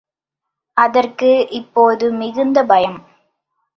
அதற்கு 0.77 1.29
இப்போது 1.51 2.11
மிகுந்த 2.13 2.63
பயம். 2.63 2.99